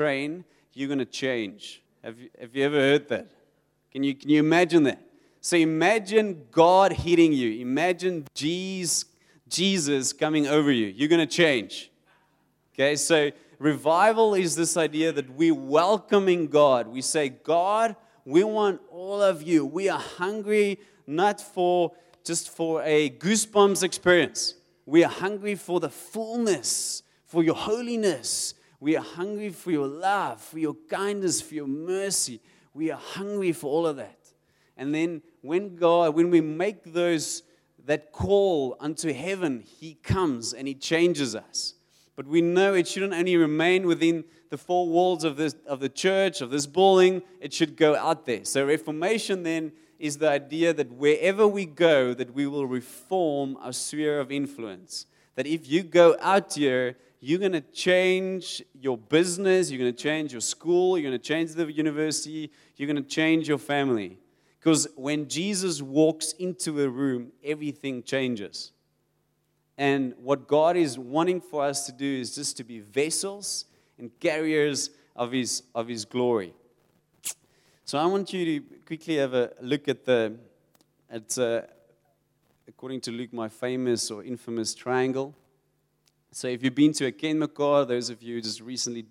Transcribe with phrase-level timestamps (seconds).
[0.00, 0.42] train,
[0.72, 1.82] you're going to change.
[2.02, 3.26] Have you, have you ever heard that?
[3.92, 4.98] Can you, can you imagine that?
[5.42, 7.60] So imagine God hitting you.
[7.60, 9.04] Imagine Jesus,
[10.14, 10.86] coming over you.
[10.86, 11.90] You're going to change.
[12.72, 16.88] Okay, so revival is this idea that we're welcoming God.
[16.88, 17.94] We say, God,
[18.24, 19.66] we want all of you.
[19.66, 21.92] We are hungry not for
[22.24, 24.54] just for a goosebumps experience.
[24.86, 28.54] We are hungry for the fullness, for your holiness.
[28.80, 32.40] We are hungry for your love, for your kindness, for your mercy.
[32.72, 34.18] We are hungry for all of that.
[34.76, 37.42] And then when God, when we make those
[37.84, 41.74] that call unto heaven, He comes and He changes us.
[42.16, 45.88] But we know it shouldn't only remain within the four walls of, this, of the
[45.88, 48.44] church, of this building, it should go out there.
[48.44, 53.72] So, Reformation then is the idea that wherever we go, that we will reform our
[53.72, 55.06] sphere of influence.
[55.36, 60.02] That if you go out here, you're going to change your business, you're going to
[60.02, 64.18] change your school, you're going to change the university, you're going to change your family.
[64.58, 68.72] Because when Jesus walks into a room, everything changes.
[69.76, 73.66] And what God is wanting for us to do is just to be vessels
[73.98, 76.54] and carriers of His, of his glory.
[77.84, 80.36] So I want you to quickly have a look at the,
[81.10, 81.62] at, uh,
[82.68, 85.34] according to Luke, my famous or infamous triangle.
[86.32, 89.04] So if you've been to a Ken Kenmare, those of you who just recently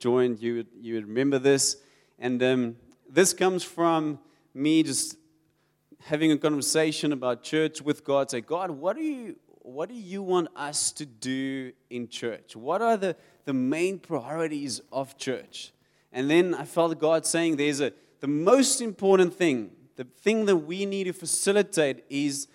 [0.00, 1.76] joined, you would, you would remember this.
[2.18, 2.76] And um,
[3.08, 4.18] this comes from
[4.54, 5.16] me just
[6.00, 8.30] having a conversation about church with God.
[8.30, 12.54] Say, God, what do you what do you want us to do in church?
[12.54, 15.72] What are the, the main priorities of church?
[16.12, 20.56] And then I felt God saying there's a the most important thing, the thing that
[20.56, 22.48] we need to facilitate is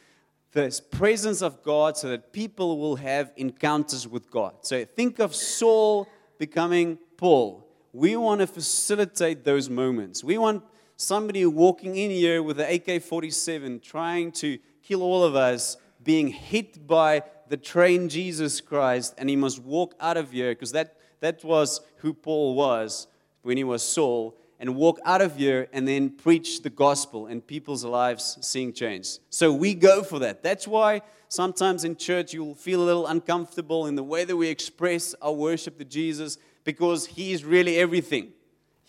[0.51, 4.53] the presence of God so that people will have encounters with God.
[4.61, 7.67] So think of Saul becoming Paul.
[7.93, 10.23] We want to facilitate those moments.
[10.23, 10.63] We want
[10.95, 16.27] somebody walking in here with an AK 47 trying to kill all of us, being
[16.29, 20.97] hit by the train Jesus Christ, and he must walk out of here because that,
[21.19, 23.07] that was who Paul was
[23.41, 27.45] when he was Saul, and walk out of here and then preach the gospel and
[27.45, 29.17] people's lives seeing change.
[29.29, 30.43] So we go for that.
[30.43, 34.49] That's why sometimes in church you'll feel a little uncomfortable in the way that we
[34.49, 38.33] express our worship to Jesus because he is really everything.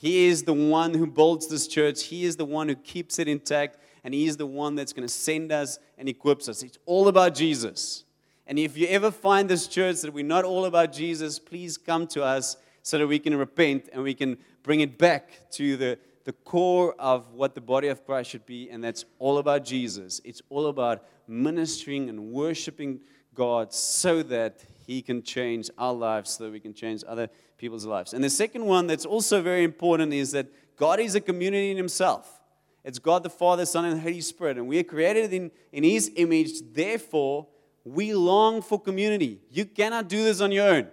[0.00, 2.04] He is the one who builds this church.
[2.04, 3.76] He is the one who keeps it intact.
[4.02, 6.62] And He is the one that's going to send us and equips us.
[6.62, 8.04] It's all about Jesus.
[8.46, 12.06] And if you ever find this church that we're not all about Jesus, please come
[12.08, 15.98] to us so that we can repent and we can bring it back to the,
[16.24, 18.70] the core of what the body of Christ should be.
[18.70, 20.20] And that's all about Jesus.
[20.24, 23.00] It's all about ministering and worshiping
[23.34, 27.86] God so that He can change our lives, so that we can change other people's
[27.86, 28.12] lives.
[28.12, 31.76] And the second one that's also very important is that God is a community in
[31.76, 32.40] Himself.
[32.84, 34.56] It's God the Father, Son, and Holy Spirit.
[34.56, 36.52] And we are created in, in His image.
[36.72, 37.46] Therefore,
[37.84, 39.40] we long for community.
[39.50, 40.88] You cannot do this on your own.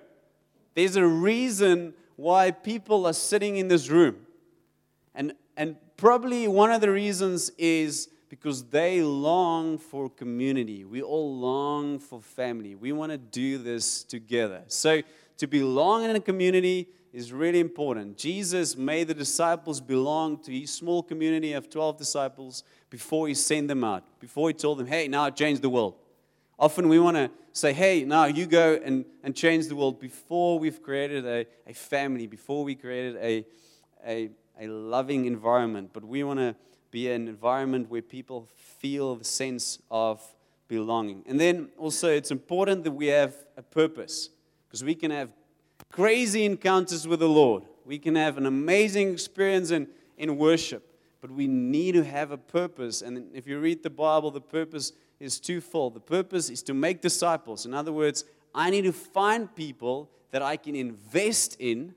[0.78, 4.16] There's a reason why people are sitting in this room.
[5.16, 10.86] And, and probably one of the reasons is because they long for community.
[10.86, 12.76] We all long for family.
[12.76, 14.66] We want to do this together.
[14.68, 15.02] So,
[15.38, 18.16] to belong in a community is really important.
[18.16, 23.68] Jesus made the disciples belong to his small community of 12 disciples before he sent
[23.68, 25.96] them out, before he told them, hey, now change the world.
[26.59, 30.57] Often we want to say, hey, now you go and, and change the world before
[30.57, 33.45] we've created a, a family, before we created a,
[34.06, 34.29] a,
[34.59, 35.91] a loving environment.
[35.94, 36.56] But we want to
[36.90, 38.47] be an environment where people
[38.79, 40.22] feel the sense of
[40.68, 41.23] belonging.
[41.28, 44.29] And then also, it's important that we have a purpose
[44.68, 45.29] because we can have
[45.91, 47.63] crazy encounters with the Lord.
[47.85, 49.88] We can have an amazing experience in,
[50.18, 53.01] in worship, but we need to have a purpose.
[53.01, 55.94] And if you read the Bible, the purpose is twofold.
[55.94, 57.66] The purpose is to make disciples.
[57.66, 58.24] In other words,
[58.54, 61.96] I need to find people that I can invest in,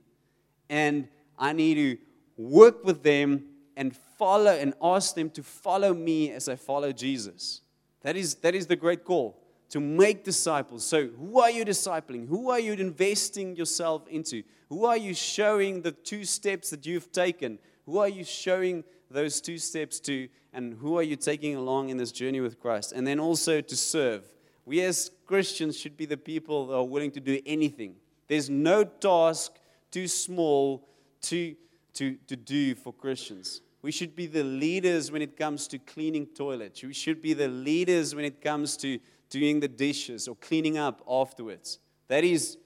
[0.68, 1.08] and
[1.38, 1.98] I need to
[2.36, 3.44] work with them
[3.76, 7.62] and follow and ask them to follow me as I follow Jesus.
[8.02, 9.40] That is, that is the great call
[9.70, 10.84] to make disciples.
[10.84, 12.28] So, who are you discipling?
[12.28, 14.42] Who are you investing yourself into?
[14.68, 17.58] Who are you showing the two steps that you've taken?
[17.86, 20.28] Who are you showing those two steps to?
[20.52, 22.92] And who are you taking along in this journey with Christ?
[22.92, 24.24] And then also to serve.
[24.64, 27.96] We as Christians should be the people that are willing to do anything.
[28.28, 29.52] There's no task
[29.90, 30.88] too small
[31.22, 31.56] to,
[31.94, 33.60] to, to do for Christians.
[33.82, 36.82] We should be the leaders when it comes to cleaning toilets.
[36.82, 38.98] We should be the leaders when it comes to
[39.30, 41.78] doing the dishes or cleaning up afterwards.
[42.08, 42.58] That is,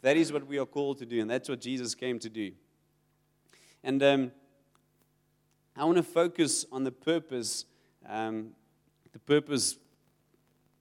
[0.00, 2.52] that is what we are called to do, and that's what Jesus came to do.
[3.84, 4.32] And um,
[5.74, 7.64] I want to focus on the purpose,
[8.06, 8.50] um,
[9.12, 9.78] the purpose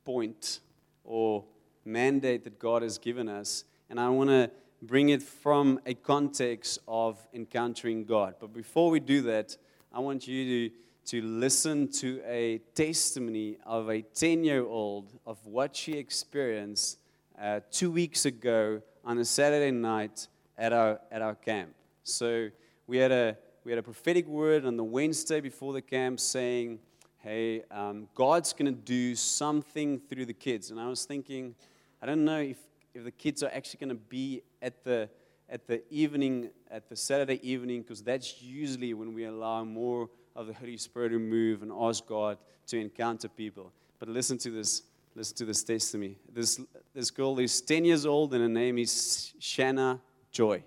[0.04, 0.60] point
[1.06, 1.46] or
[1.86, 3.64] mandate that God has given us.
[3.90, 4.52] And I want to
[4.82, 8.36] bring it from a context of encountering God.
[8.40, 9.56] But before we do that,
[9.94, 15.38] I want you to, to listen to a testimony of a 10 year old of
[15.46, 17.00] what she experienced
[17.42, 20.28] uh, two weeks ago on a Saturday night
[20.58, 21.74] at our, at our camp.
[22.04, 22.50] So
[22.88, 26.80] we had, a, we had a prophetic word on the Wednesday before the camp saying,
[27.20, 30.72] Hey, um, God's going to do something through the kids.
[30.72, 31.54] And I was thinking,
[32.02, 32.58] I don't know if,
[32.96, 35.08] if the kids are actually going to be at the,
[35.48, 40.48] at the evening, at the Saturday evening, because that's usually when we allow more of
[40.48, 43.72] the Holy Spirit to move and ask God to encounter people.
[44.00, 44.82] But listen to this.
[45.14, 46.18] Listen to this testimony.
[46.34, 46.58] This,
[46.94, 50.00] this girl is 10 years old and her name is Shanna
[50.32, 50.64] Joy.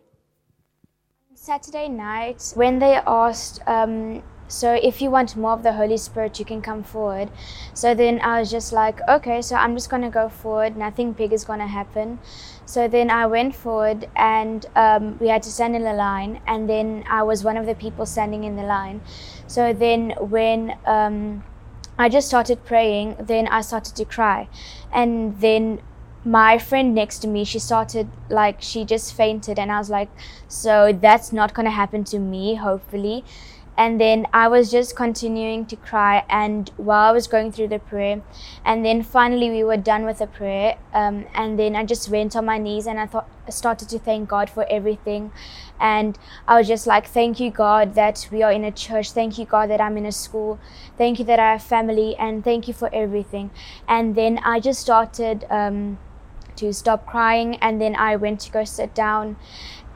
[1.44, 6.38] Saturday night, when they asked, um, so if you want more of the Holy Spirit,
[6.38, 7.30] you can come forward.
[7.74, 10.74] So then I was just like, okay, so I'm just going to go forward.
[10.74, 12.18] Nothing big is going to happen.
[12.64, 16.40] So then I went forward and um, we had to stand in a line.
[16.46, 19.02] And then I was one of the people standing in the line.
[19.46, 21.44] So then when um,
[21.98, 24.48] I just started praying, then I started to cry.
[24.94, 25.82] And then
[26.24, 29.58] my friend next to me, she started like, she just fainted.
[29.58, 30.08] And I was like,
[30.48, 33.24] so that's not going to happen to me, hopefully
[33.76, 36.24] and then I was just continuing to cry.
[36.28, 38.22] And while I was going through the prayer,
[38.64, 42.36] and then finally we were done with the prayer, um, and then I just went
[42.36, 45.32] on my knees and I thought started to thank God for everything,
[45.80, 49.10] and I was just like, "Thank you, God, that we are in a church.
[49.12, 50.58] Thank you, God, that I'm in a school.
[50.96, 53.50] Thank you that I have family, and thank you for everything."
[53.88, 55.46] And then I just started.
[55.50, 55.98] Um,
[56.56, 59.36] to stop crying and then I went to go sit down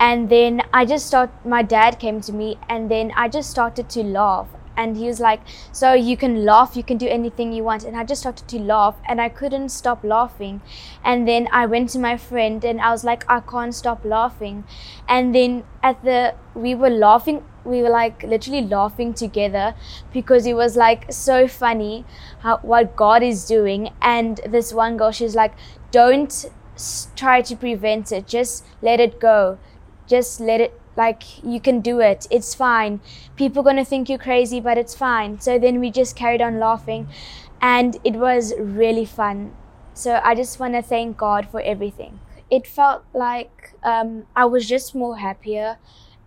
[0.01, 3.89] and then I just started, my dad came to me and then I just started
[3.91, 4.47] to laugh.
[4.77, 5.41] And he was like,
[5.73, 7.83] So you can laugh, you can do anything you want.
[7.83, 10.61] And I just started to laugh and I couldn't stop laughing.
[11.03, 14.63] And then I went to my friend and I was like, I can't stop laughing.
[15.09, 19.75] And then at the, we were laughing, we were like literally laughing together
[20.13, 22.05] because it was like so funny
[22.41, 23.91] how, what God is doing.
[24.01, 25.55] And this one girl, she's like,
[25.91, 26.47] Don't
[27.17, 29.59] try to prevent it, just let it go.
[30.07, 32.27] Just let it like you can do it.
[32.31, 33.01] It's fine.
[33.37, 35.41] People going to think you're crazy but it's fine.
[35.41, 37.09] So then we just carried on laughing
[37.61, 39.55] and it was really fun.
[39.95, 42.21] So i just want to thank god for everything.
[42.51, 45.79] It felt like um, i was just more happier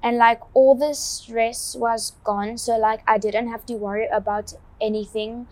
[0.03, 4.53] and like all the stress was gone so like i didn't have to worry about
[4.79, 5.47] anything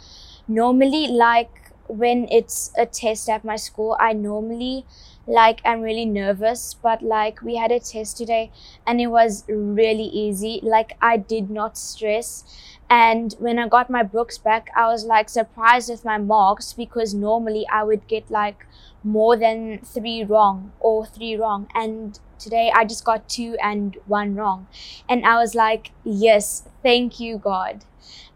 [0.48, 4.86] normally like when it's a test at my school i normally
[5.30, 8.52] like I'm really nervous, but like we had a test today
[8.86, 10.60] and it was really easy.
[10.64, 12.44] Like I did not stress.
[12.90, 17.14] And when I got my books back, I was like surprised with my marks because
[17.14, 18.66] normally I would get like
[19.04, 21.68] more than three wrong or three wrong.
[21.76, 24.68] And today I just got two and one wrong.
[25.08, 27.86] And I was like, yes, thank you, God.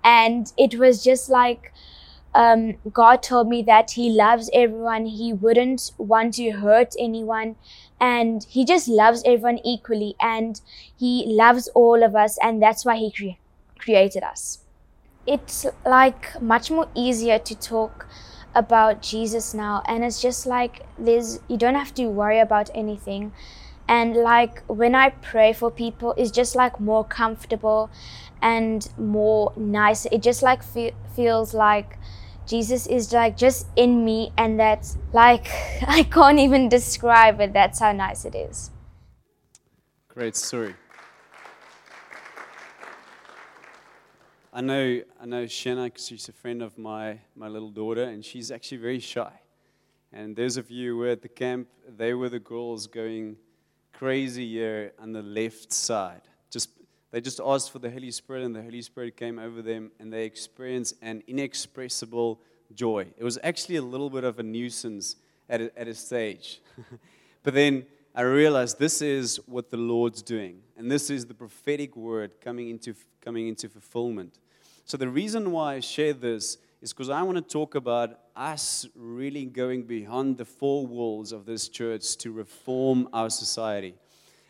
[0.04, 1.74] And it was just like,
[2.36, 5.06] um, God told me that He loves everyone.
[5.06, 7.56] He wouldn't want to hurt anyone.
[8.00, 10.16] And He just loves everyone equally.
[10.20, 10.60] And
[10.98, 12.38] He loves all of us.
[12.42, 13.40] And that's why He cre-
[13.78, 14.60] created us.
[15.26, 18.08] It's like much more easier to talk
[18.56, 19.84] about Jesus now.
[19.88, 23.32] And it's just like there's, you don't have to worry about anything.
[23.88, 27.90] And like when I pray for people, it's just like more comfortable
[28.42, 30.06] and more nice.
[30.06, 31.98] It just like fe- feels like
[32.46, 35.48] Jesus is like just in me, and that's like
[35.88, 37.54] I can't even describe it.
[37.54, 38.72] That's how nice it is.
[40.08, 40.76] Great story.
[44.56, 48.24] I know, I know Shanna because she's a friend of my, my little daughter, and
[48.24, 49.32] she's actually very shy.
[50.12, 53.38] And those of you who were at the camp, they were the girls going
[53.94, 56.22] crazy year on the left side.
[56.50, 56.70] Just
[57.12, 60.12] they just asked for the Holy Spirit, and the Holy Spirit came over them, and
[60.12, 62.42] they experienced an inexpressible
[62.74, 63.06] joy.
[63.18, 66.60] It was actually a little bit of a nuisance at a, at a stage.
[67.44, 67.86] but then
[68.16, 72.70] I realized this is what the Lord's doing, and this is the prophetic word coming
[72.70, 74.40] into, coming into fulfillment.
[74.86, 78.86] So, the reason why I share this is because I want to talk about us
[78.94, 83.96] really going beyond the four walls of this church to reform our society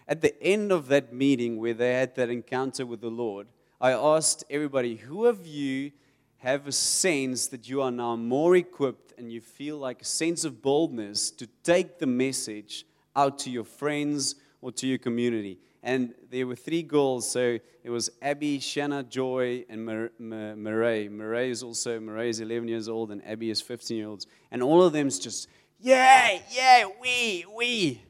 [0.07, 3.47] at the end of that meeting where they had that encounter with the Lord,
[3.79, 5.91] I asked everybody, who of you
[6.37, 10.43] have a sense that you are now more equipped and you feel like a sense
[10.43, 12.85] of boldness to take the message
[13.15, 15.59] out to your friends or to your community?
[15.83, 17.29] And there were three girls.
[17.29, 21.09] So it was Abby, Shanna, Joy, and Murray.
[21.09, 24.25] Murray is also Murray is 11 years old, and Abby is 15 years old.
[24.49, 25.49] And all of them's just
[25.83, 28.01] yeah, yeah, we, we.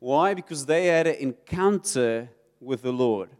[0.00, 0.34] Why?
[0.34, 2.28] Because they had an encounter
[2.60, 3.30] with the Lord.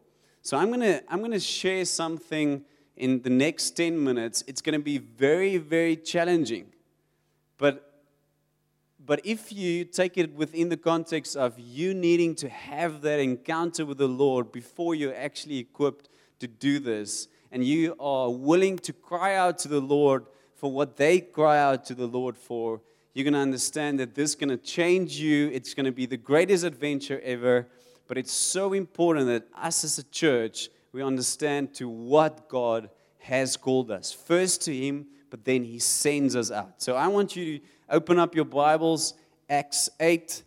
[0.41, 2.65] So I'm gonna I'm gonna share something
[2.97, 4.43] in the next 10 minutes.
[4.47, 6.73] It's gonna be very, very challenging.
[7.59, 7.86] But
[9.07, 13.87] but if you take it within the context of you needing to have that encounter
[13.87, 16.09] with the Lord before you're actually equipped
[16.41, 20.97] to do this, and you are willing to cry out to the Lord for what
[20.97, 22.81] they cry out to the Lord for,
[23.15, 25.49] you're going to understand that this is going to change you.
[25.53, 27.67] It's going to be the greatest adventure ever.
[28.09, 33.57] But it's so important that us as a church, we understand to what God has
[33.57, 34.13] called us.
[34.13, 36.83] First to Him, but then He sends us out.
[36.83, 39.15] So I want you to Open up your Bibles,
[39.49, 40.43] Acts 8.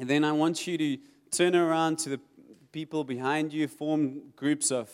[0.00, 0.98] And then I want you to
[1.30, 2.20] turn around to the
[2.72, 4.90] people behind you, form groups of,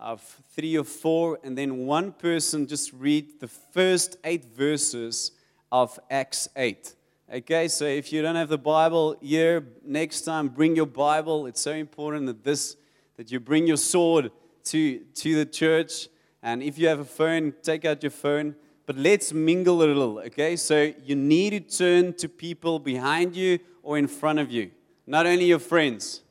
[0.00, 0.20] of
[0.56, 5.30] three or four, and then one person just read the first eight verses
[5.70, 6.92] of Acts 8.
[7.32, 11.46] Okay, so if you don't have the Bible here, next time bring your Bible.
[11.46, 12.76] It's so important that this
[13.16, 14.32] that you bring your sword
[14.64, 16.08] to, to the church.
[16.42, 18.56] And if you have a phone, take out your phone
[18.90, 20.56] but let's mingle a little, okay?
[20.56, 24.72] So you need to turn to people behind you or in front of you,
[25.06, 26.22] not only your friends.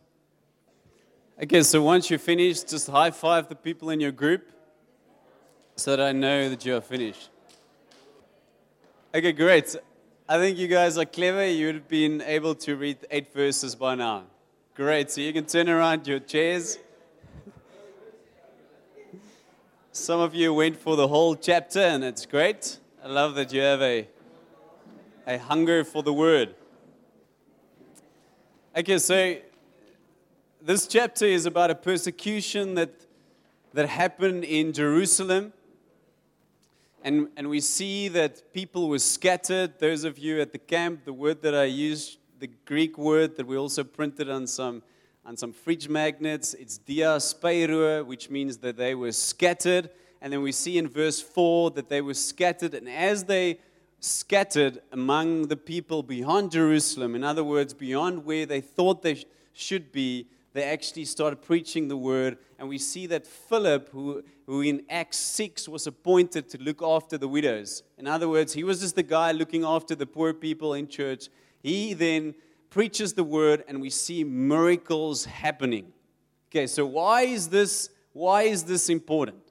[1.42, 4.52] Okay, so once you're finished, just high five the people in your group
[5.78, 7.30] so that I know that you're finished.
[9.16, 9.74] Okay, great.
[10.28, 11.48] I think you guys are clever.
[11.48, 14.26] You would have been able to read eight verses by now.
[14.76, 15.12] Great.
[15.12, 16.78] So you can turn around your chairs.
[19.92, 22.78] Some of you went for the whole chapter, and it's great.
[23.04, 24.08] I love that you have a,
[25.26, 26.54] a hunger for the word.
[28.78, 29.38] Okay, so
[30.62, 33.08] this chapter is about a persecution that,
[33.74, 35.54] that happened in Jerusalem.
[37.04, 39.80] And, and we see that people were scattered.
[39.80, 43.48] Those of you at the camp, the word that I used, the Greek word that
[43.48, 44.84] we also printed on some
[45.30, 46.56] and some fridge magnets.
[46.56, 49.92] It's dia diasperua, which means that they were scattered.
[50.22, 52.74] And then we see in verse 4 that they were scattered.
[52.74, 53.60] And as they
[54.00, 59.92] scattered among the people beyond Jerusalem, in other words, beyond where they thought they should
[59.92, 62.40] be, they actually started preaching the word.
[62.58, 67.20] And we see that Philip, who, who in Acts 6 was appointed to look after
[67.20, 70.74] the widows, in other words, he was just the guy looking after the poor people
[70.74, 71.30] in church.
[71.62, 72.34] He then
[72.70, 75.92] preaches the word and we see miracles happening.
[76.50, 79.44] Okay, so why is this why is this important?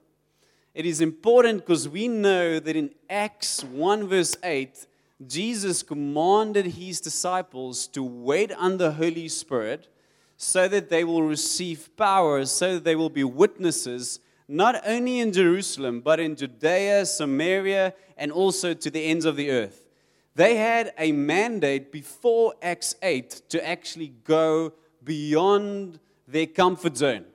[0.73, 4.87] It is important because we know that in Acts 1 verse 8
[5.27, 9.87] Jesus commanded his disciples to wait on the Holy Spirit
[10.37, 15.33] so that they will receive power, so that they will be witnesses not only in
[15.33, 19.88] Jerusalem, but in Judea, Samaria, and also to the ends of the earth.
[20.35, 27.25] They had a mandate before Acts 8 to actually go beyond their comfort zone.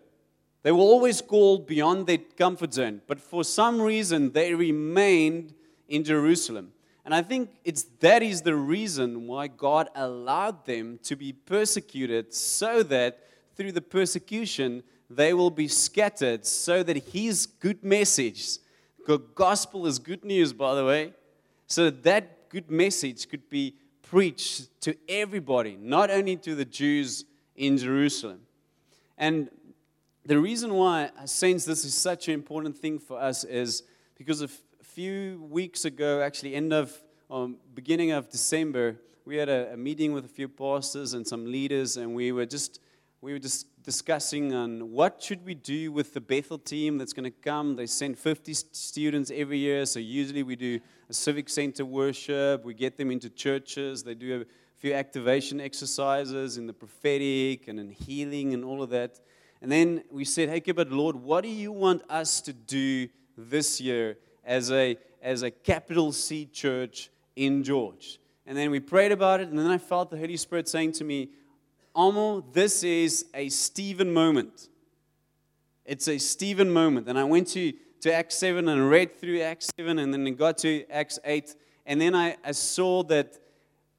[0.62, 5.52] They were always called beyond their comfort zone, but for some reason they remained
[5.88, 6.72] in Jerusalem.
[7.04, 12.32] And I think it's that is the reason why God allowed them to be persecuted
[12.32, 13.18] so that
[13.56, 18.58] through the persecution they will be scattered so that his good message,
[19.06, 21.12] the gospel is good news by the way,
[21.66, 27.24] so that good message could be preached to everybody, not only to the Jews
[27.56, 28.42] in Jerusalem.
[29.18, 29.50] And
[30.24, 33.82] the reason why I sense this is such an important thing for us is
[34.16, 34.46] because a
[34.84, 36.96] few weeks ago, actually, end of
[37.28, 41.46] um, beginning of December, we had a, a meeting with a few pastors and some
[41.46, 42.78] leaders, and we were just
[43.20, 47.30] we were just discussing on what should we do with the Bethel team that's going
[47.30, 47.76] to come.
[47.76, 52.64] They send 50 students every year, so usually we do a civic center worship.
[52.64, 54.02] We get them into churches.
[54.02, 54.44] They do a
[54.78, 59.20] few activation exercises in the prophetic and in healing and all of that.
[59.60, 63.80] And then we said, "Hey, but Lord, what do you want us to do this
[63.82, 69.40] year as a as a capital C church in George?" And then we prayed about
[69.40, 71.30] it, and then I felt the Holy Spirit saying to me,
[71.96, 74.68] Amo, this is a Stephen moment.
[75.84, 77.08] It's a Stephen moment.
[77.08, 80.58] And I went to, to Acts 7 and read through Acts 7 and then got
[80.58, 81.54] to Acts 8.
[81.86, 83.38] And then I, I saw that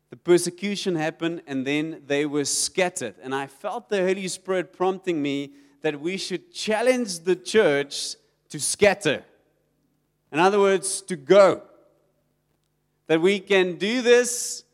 [0.10, 3.16] the persecution happened and then they were scattered.
[3.24, 8.16] And I felt the Holy Spirit prompting me that we should challenge the church
[8.50, 9.24] to scatter.
[10.34, 11.62] In other words, to go.
[13.08, 14.64] That we can do this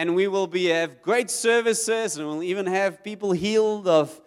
[0.00, 4.18] and we will be have great services, and we'll even have people healed of,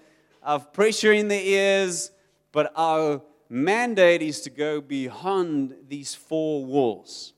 [0.44, 2.12] of pressure in their ears.
[2.52, 7.34] But our mandate is to go beyond these four walls.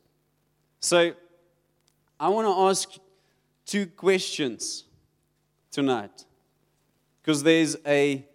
[0.82, 1.14] So
[2.20, 3.00] I want to ask
[3.66, 4.84] two questions
[5.72, 6.26] tonight
[7.22, 8.28] because there's a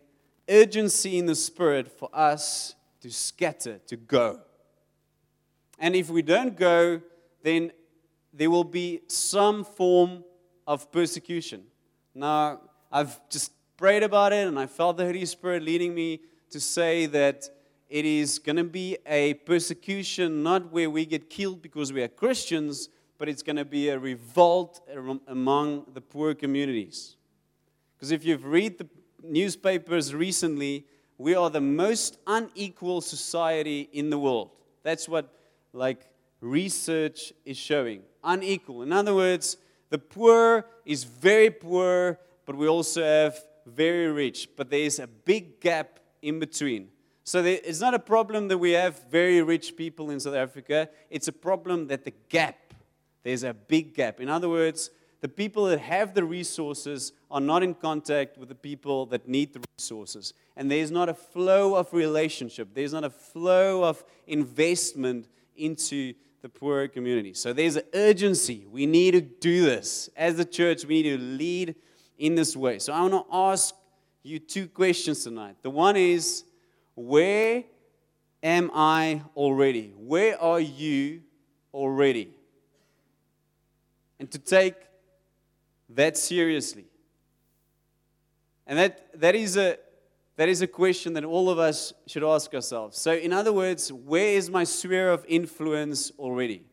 [0.49, 4.41] urgency in the spirit for us to scatter, to go.
[5.79, 7.03] And if we don't go,
[7.43, 7.73] then
[8.33, 10.25] there will be some form
[10.67, 11.65] of persecution.
[12.15, 12.61] Now,
[12.93, 16.21] I've just prayed about it and I felt the Holy Spirit leading me
[16.51, 17.49] to say that
[17.89, 22.09] it is going to be a persecution not where we get killed because we are
[22.09, 24.81] Christians, but it's going to be a revolt
[25.27, 27.17] among the poor communities.
[27.97, 28.89] Because if you've read the
[29.23, 30.87] newspapers recently,
[31.19, 34.51] we are the most unequal society in the world.
[34.83, 35.35] That's what
[35.73, 36.09] like
[36.41, 38.03] research is showing.
[38.23, 38.83] Unequal.
[38.83, 39.57] In other words,
[39.91, 44.49] the poor is very poor, but we also have very rich.
[44.57, 46.89] But there is a big gap in between.
[47.25, 50.89] So there, it's not a problem that we have very rich people in South Africa.
[51.11, 52.75] It's a problem that the gap,
[53.23, 54.21] there's a big gap.
[54.21, 58.55] In other words, the people that have the resources are not in contact with the
[58.55, 60.33] people that need the resources.
[60.57, 66.49] And there's not a flow of relationship, there's not a flow of investment into the
[66.49, 67.35] poor community.
[67.35, 68.67] So there's an urgency.
[68.71, 70.09] We need to do this.
[70.17, 71.75] As a church, we need to lead
[72.19, 72.79] in this way.
[72.79, 73.75] So I want to ask
[74.23, 75.57] you two questions tonight.
[75.63, 76.45] The one is,
[76.95, 77.65] where
[78.43, 79.93] am I already?
[79.97, 81.23] Where are you
[81.73, 82.35] already?
[84.19, 84.75] And to take
[85.91, 86.85] that seriously.
[88.67, 89.79] And that, that, is a,
[90.41, 92.97] that is a question that all of us should ask ourselves.
[92.97, 96.65] So, in other words, where is my sphere of influence already?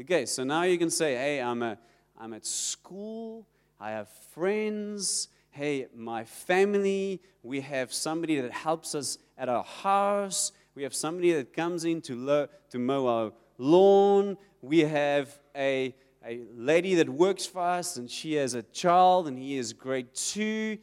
[0.00, 1.76] Okay, so now you can say, hey, I'm, a,
[2.18, 3.46] I'm at school,
[3.78, 10.52] I have friends, hey, my family, we have somebody that helps us at our house,
[10.74, 15.94] we have somebody that comes in to, lo- to mow our lawn, we have a
[16.26, 20.06] a lady that works for us, and she has a child, and he is grade
[20.14, 20.78] two.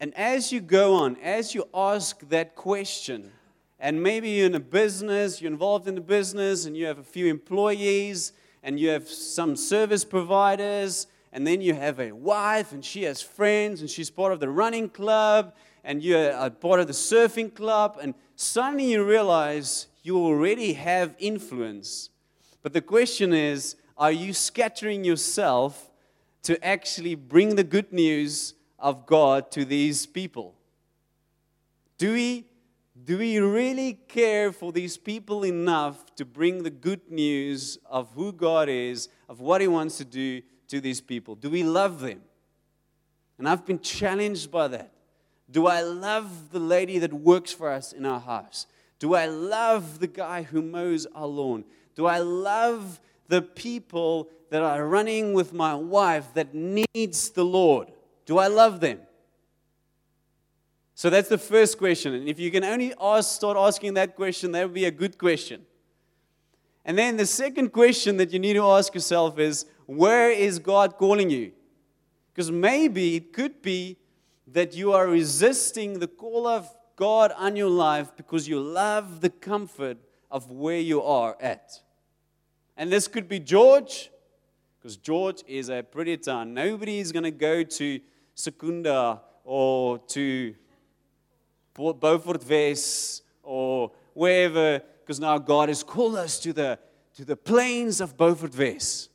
[0.00, 3.30] And as you go on, as you ask that question,
[3.78, 7.04] and maybe you're in a business, you're involved in a business, and you have a
[7.04, 8.32] few employees,
[8.62, 13.20] and you have some service providers, and then you have a wife, and she has
[13.20, 17.98] friends, and she's part of the running club, and you're part of the surfing club,
[18.00, 22.08] and suddenly you realize you already have influence.
[22.62, 25.90] But the question is, are you scattering yourself
[26.44, 30.54] to actually bring the good news of God to these people?
[31.98, 32.46] Do we,
[33.04, 38.32] do we really care for these people enough to bring the good news of who
[38.32, 41.34] God is, of what He wants to do to these people?
[41.34, 42.22] Do we love them?
[43.38, 44.92] And I've been challenged by that.
[45.50, 48.66] Do I love the lady that works for us in our house?
[48.98, 51.64] Do I love the guy who mows our lawn?
[51.96, 57.90] Do I love the people that are running with my wife that needs the Lord?
[58.30, 59.00] Do I love them?
[60.94, 62.14] So that's the first question.
[62.14, 65.18] And if you can only ask, start asking that question, that would be a good
[65.18, 65.62] question.
[66.84, 70.96] And then the second question that you need to ask yourself is where is God
[70.96, 71.50] calling you?
[72.32, 73.96] Because maybe it could be
[74.46, 79.30] that you are resisting the call of God on your life because you love the
[79.30, 79.98] comfort
[80.30, 81.80] of where you are at.
[82.76, 84.08] And this could be George,
[84.78, 86.54] because George is a pretty town.
[86.54, 88.00] Nobody is going to go to
[88.40, 90.54] Secunda or to
[91.74, 96.78] Beaufort West or wherever, because now God has called us to the,
[97.14, 99.10] to the plains of Beaufort West.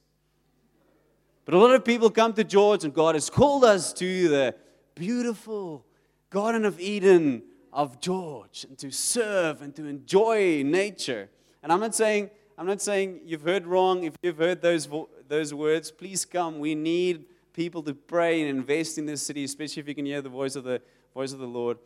[1.46, 4.56] But a lot of people come to George, and God has called us to the
[4.96, 5.86] beautiful
[6.30, 11.30] Garden of Eden of George and to serve and to enjoy nature.
[11.62, 14.06] And I'm not saying I'm not saying you've heard wrong.
[14.06, 14.88] If you've heard those,
[15.28, 16.60] those words, please come.
[16.60, 17.26] We need
[17.56, 20.56] people to pray and invest in this city, especially if you can hear the voice
[20.56, 20.82] of the
[21.14, 21.78] voice of the Lord.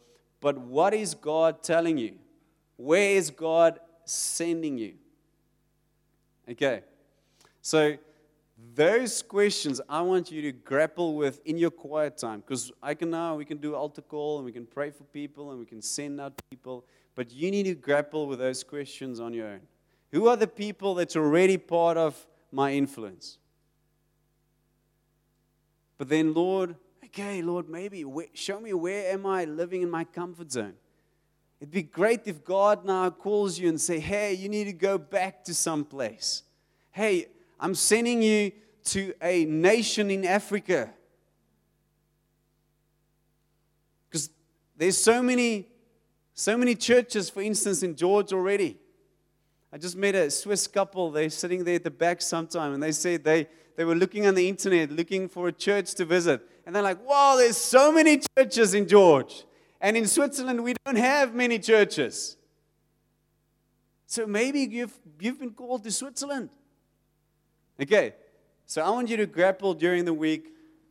[0.41, 2.15] But what is God telling you?
[2.75, 4.95] Where is God sending you?
[6.49, 6.81] Okay.
[7.61, 7.97] So
[8.73, 12.39] those questions I want you to grapple with in your quiet time.
[12.39, 15.51] Because I can now we can do altar call and we can pray for people
[15.51, 16.85] and we can send out people.
[17.15, 19.61] But you need to grapple with those questions on your own.
[20.11, 23.37] Who are the people that's already part of my influence?
[25.99, 30.51] But then, Lord, okay, Lord, maybe show me where am I living in my comfort
[30.51, 30.73] zone?
[31.59, 34.97] It'd be great if God now calls you and say, "Hey, you need to go
[34.97, 36.43] back to some place.
[36.91, 37.27] Hey,
[37.59, 38.53] I'm sending you
[38.85, 40.89] to a nation in Africa.
[44.09, 44.29] Because
[44.77, 45.67] there's so many,
[46.33, 48.77] so many churches, for instance, in George already.
[49.71, 51.11] I just met a Swiss couple.
[51.11, 53.47] They're sitting there at the back sometime, and they said they,
[53.79, 56.45] they were looking on the internet, looking for a church to visit.
[56.65, 59.45] And they're like, wow, there's so many churches in George.
[59.79, 62.35] And in Switzerland, we don't have many churches.
[64.05, 66.49] So maybe you've, you've been called to Switzerland.
[67.81, 68.15] Okay,
[68.65, 70.47] so I want you to grapple during the week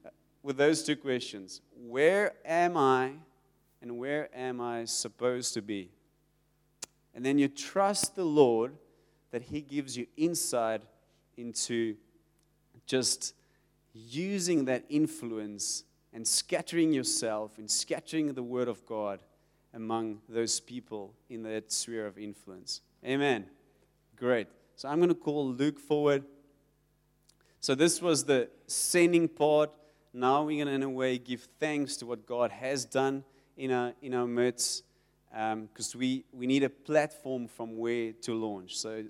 [0.07, 0.09] uh,
[0.43, 3.11] with those two questions Where am I,
[3.83, 5.91] and where am I supposed to be?
[7.15, 8.73] And then you trust the Lord
[9.31, 10.81] that He gives you insight
[11.37, 11.97] into
[12.89, 13.35] just
[13.93, 19.21] using that influence and scattering yourself and scattering the Word of God
[19.75, 22.81] among those people in that sphere of influence.
[23.05, 23.47] Amen.
[24.17, 24.49] Great.
[24.75, 26.25] So I'm going to call Luke forward.
[27.61, 29.71] So this was the sending part.
[30.13, 33.23] Now we're going to, in a way, give thanks to what God has done
[33.57, 34.85] in our, in our midst
[35.31, 38.79] because um, we, we need a platform from where to launch.
[38.79, 39.05] So,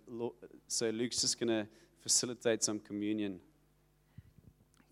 [0.67, 1.69] so Luke's just going to
[2.01, 3.39] facilitate some communion.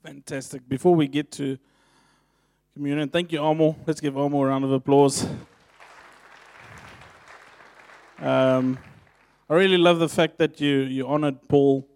[0.06, 0.68] Fantastic.
[0.68, 1.58] Before we get to
[2.74, 3.74] communion, thank you, Amo.
[3.88, 5.26] Let's give Amo a round of applause.
[8.20, 8.78] Um,
[9.50, 11.88] I really love the fact that you, you honored Paul,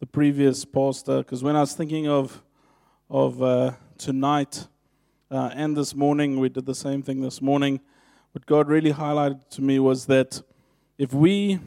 [0.00, 2.42] the previous pastor, because when I was thinking of,
[3.08, 4.66] of uh, tonight
[5.30, 7.78] uh, and this morning, we did the same thing this morning
[8.32, 10.42] what God really highlighted to me was that
[10.98, 11.60] if we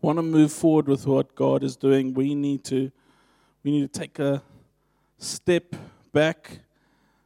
[0.00, 2.90] want to move forward with what God is doing, we need to
[3.62, 4.42] we need to take a
[5.18, 5.74] step
[6.12, 6.60] back,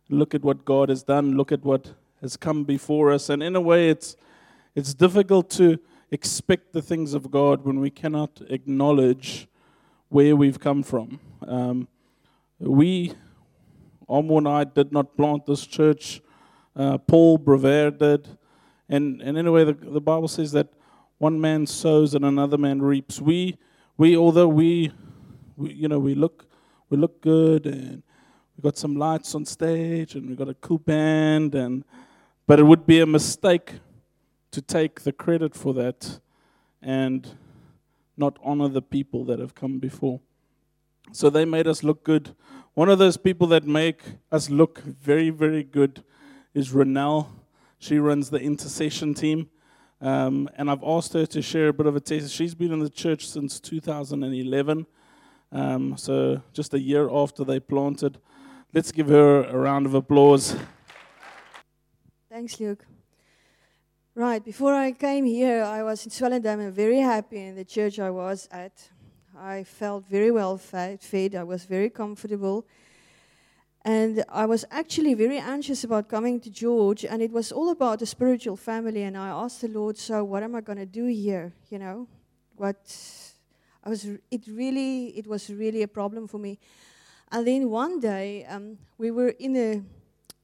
[0.09, 3.57] look at what God has done, look at what has come before us, and in
[3.57, 4.17] a way, it's
[4.75, 5.79] it's difficult to
[6.11, 9.49] expect the things of God when we cannot acknowledge
[10.09, 11.21] where we've come from.
[11.47, 11.89] Um,
[12.59, 13.13] we,
[14.09, 16.21] Omo and I, did not plant this church.
[16.75, 18.29] Uh, Paul Brever did.
[18.89, 20.69] And, and in a way, the, the Bible says that
[21.19, 23.21] one man sows and another man reaps.
[23.21, 23.57] We,
[23.97, 24.93] we although we,
[25.57, 26.50] we, you know, we look,
[26.91, 28.03] we look good and
[28.57, 31.85] we got some lights on stage and we got a cool band, and,
[32.47, 33.75] but it would be a mistake
[34.51, 36.21] to take the credit for that
[36.83, 37.37] and
[38.17, 40.21] not honor the people that have come before.
[41.13, 42.35] So they made us look good.
[42.75, 46.05] One of those people that make us look very, very good
[46.53, 47.29] is Renelle
[47.81, 49.49] she runs the intercession team.
[50.03, 52.33] Um, and I've asked her to share a bit of a taste.
[52.33, 54.87] She's been in the church since 2011,
[55.53, 58.19] um, so just a year after they planted.
[58.73, 60.57] Let's give her a round of applause.
[62.29, 62.87] Thanks, Luke.
[64.15, 67.99] Right, before I came here, I was in Swellendam and very happy in the church
[67.99, 68.91] I was at.
[69.37, 71.01] I felt very well fed,
[71.35, 72.67] I was very comfortable.
[73.85, 78.01] And I was actually very anxious about coming to George, and it was all about
[78.01, 79.03] the spiritual family.
[79.03, 81.55] And I asked the Lord, "So, what am I going to do here?
[81.71, 82.09] You know,
[82.57, 82.77] what?
[83.85, 84.05] I was.
[84.31, 86.59] It really, it was really a problem for me."
[87.33, 89.83] And then one day, um, we were in a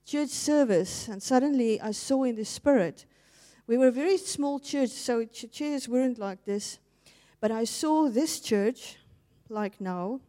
[0.05, 3.07] church service, and suddenly I saw in the spirit.
[3.67, 6.79] We were a very small church, so ch- chairs weren't like this.
[7.41, 8.97] But I saw this church,
[9.49, 10.21] like now,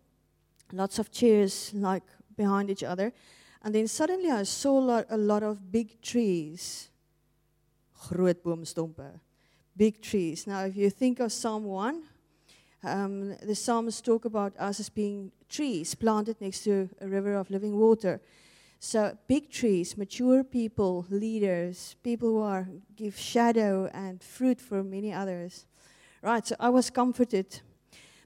[0.72, 2.04] lots of chairs, like
[2.36, 3.14] behind each other.
[3.62, 6.90] And then suddenly I saw a lot, a lot of big trees.
[8.10, 9.20] Groot boomstompe.
[9.76, 10.48] Big trees.
[10.48, 12.04] Now, if you think of Psalm 1,
[12.84, 17.50] um, the Psalms talk about us as being trees planted next to a river of
[17.50, 18.22] living water.
[18.80, 25.12] So big trees, mature people, leaders, people who are give shadow and fruit for many
[25.12, 25.66] others.
[26.22, 27.62] Right, so I was comforted.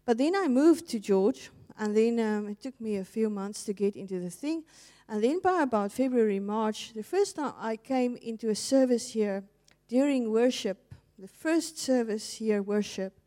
[0.05, 3.63] But then I moved to George and then um, it took me a few months
[3.65, 4.63] to get into the thing.
[5.07, 9.43] And then by about February, March, the first time I came into a service here
[9.87, 13.20] during worship, the first service here, worship,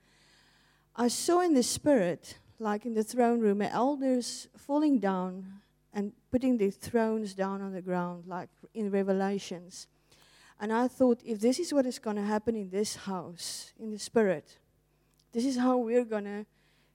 [0.97, 5.61] I saw in the spirit, like in the throne room, elders falling down
[5.93, 9.89] and putting their thrones down on the ground, like in Revelations.
[10.61, 13.91] And I thought, if this is what is going to happen in this house, in
[13.91, 14.59] the spirit,
[15.33, 16.47] this is how we're going to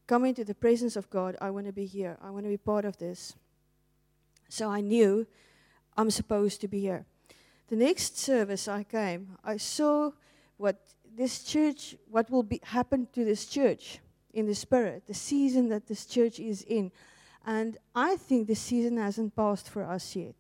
[0.08, 2.18] come into the presence of God, I want to be here.
[2.22, 3.36] I want to be part of this.
[4.48, 5.28] So I knew
[5.96, 7.06] I'm supposed to be here.
[7.68, 10.12] The next service I came, I saw
[10.58, 10.80] what
[11.20, 14.00] this church, what will be happen to this church
[14.34, 16.92] in the spirit, the season that this church is in.
[17.46, 20.36] And I think the season hasn't passed for us yet.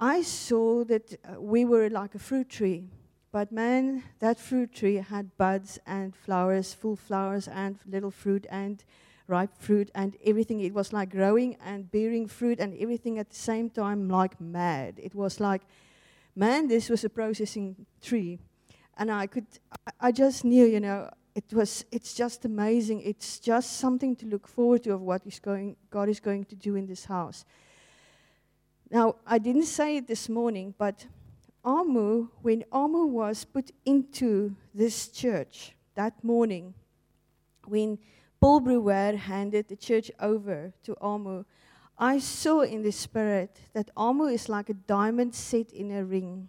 [0.00, 2.84] I saw that uh, we were like a fruit tree
[3.34, 8.84] but man, that fruit tree had buds and flowers, full flowers and little fruit and
[9.26, 10.60] ripe fruit and everything.
[10.60, 15.00] It was like growing and bearing fruit and everything at the same time, like mad.
[15.02, 15.62] It was like,
[16.36, 18.38] man, this was a processing tree.
[18.96, 19.46] And I could,
[20.00, 23.00] I just knew, you know, it was, it's just amazing.
[23.00, 26.54] It's just something to look forward to of what is going, God is going to
[26.54, 27.44] do in this house.
[28.90, 31.06] Now, I didn't say it this morning, but
[31.64, 36.74] Amu, when Amu was put into this church that morning,
[37.66, 37.98] when
[38.40, 41.44] Paul Brewer handed the church over to Amu,
[41.98, 46.48] I saw in the spirit that Amu is like a diamond set in a ring.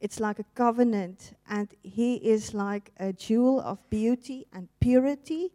[0.00, 5.52] It's like a covenant, and he is like a jewel of beauty and purity,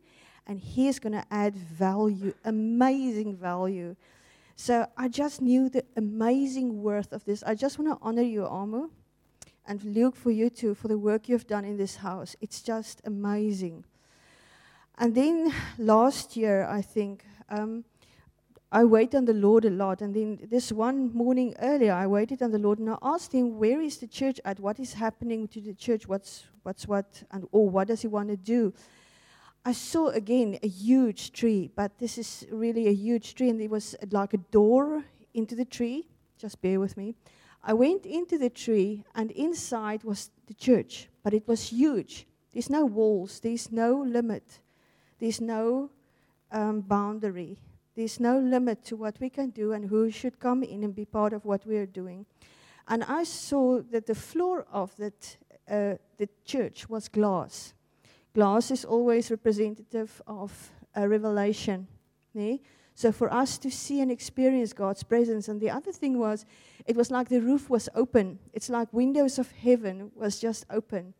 [0.47, 3.95] and he is going to add value, amazing value.
[4.55, 7.43] So I just knew the amazing worth of this.
[7.43, 8.89] I just want to honor you, Amu,
[9.65, 12.35] and Luke for you too, for the work you've done in this house.
[12.41, 13.85] It's just amazing.
[14.97, 17.85] And then last year, I think, um,
[18.73, 20.01] I wait on the Lord a lot.
[20.01, 23.59] And then this one morning earlier, I waited on the Lord and I asked him,
[23.59, 24.59] Where is the church at?
[24.59, 26.07] What is happening to the church?
[26.07, 27.23] What's, what's what?
[27.31, 28.73] And or what does he want to do?
[29.65, 33.69] I saw again a huge tree, but this is really a huge tree, and there
[33.69, 35.03] was like a door
[35.35, 36.07] into the tree.
[36.39, 37.13] Just bear with me.
[37.63, 42.25] I went into the tree, and inside was the church, but it was huge.
[42.53, 44.59] There's no walls, there's no limit,
[45.19, 45.91] there's no
[46.51, 47.59] um, boundary,
[47.95, 51.05] there's no limit to what we can do and who should come in and be
[51.05, 52.25] part of what we're doing.
[52.87, 55.37] And I saw that the floor of that,
[55.69, 57.73] uh, the church was glass
[58.33, 61.87] glass is always representative of a revelation.
[62.95, 65.47] So for us to see and experience God's presence.
[65.47, 66.45] And the other thing was,
[66.85, 68.39] it was like the roof was open.
[68.53, 71.13] It's like windows of heaven was just open.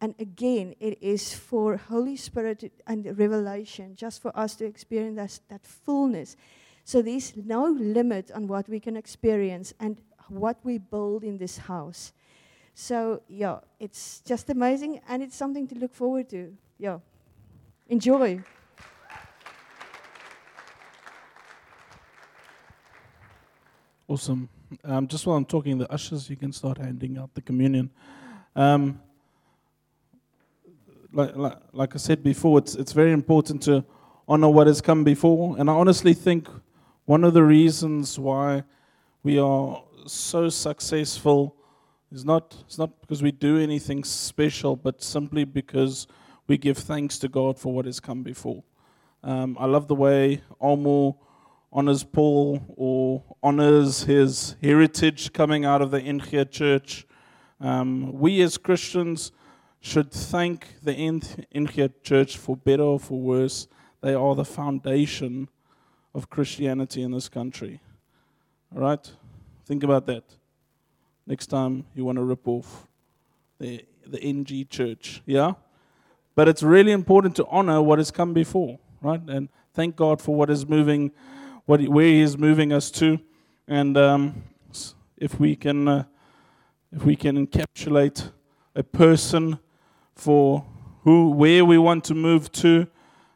[0.00, 5.40] And again, it is for Holy Spirit and revelation, just for us to experience that,
[5.48, 6.36] that fullness.
[6.84, 11.58] So there's no limit on what we can experience and what we build in this
[11.58, 12.12] house.
[12.74, 16.56] So, yeah, it's just amazing and it's something to look forward to.
[16.78, 16.98] Yeah.
[17.88, 18.42] Enjoy.
[24.06, 24.48] Awesome.
[24.84, 27.90] Um, just while I'm talking, the ushers, you can start handing out the communion.
[28.54, 29.00] Um,
[31.12, 33.84] like, like, like I said before, it's, it's very important to
[34.26, 35.56] honor what has come before.
[35.58, 36.48] And I honestly think
[37.06, 38.64] one of the reasons why
[39.22, 41.56] we are so successful
[42.12, 46.06] is not, it's not because we do anything special, but simply because
[46.46, 48.62] we give thanks to God for what has come before.
[49.22, 51.16] Um, I love the way Omo
[51.72, 57.06] honors Paul or honors his heritage coming out of the NG church.
[57.60, 59.32] Um, we as Christians
[59.80, 60.92] should thank the
[61.52, 63.68] NG church for better or for worse.
[64.00, 65.48] They are the foundation
[66.14, 67.80] of Christianity in this country.
[68.74, 69.12] All right?
[69.66, 70.24] Think about that
[71.26, 72.86] next time you want to rip off
[73.58, 75.22] the, the NG church.
[75.26, 75.52] Yeah?
[76.34, 79.20] But it's really important to honor what has come before, right?
[79.28, 81.10] And thank God for what is moving,
[81.66, 83.18] what, where He is moving us to.
[83.66, 84.42] And um,
[85.16, 86.04] if we can, uh,
[86.92, 88.30] if we can encapsulate
[88.74, 89.58] a person
[90.18, 90.66] for
[91.04, 92.86] who, where we want to move to,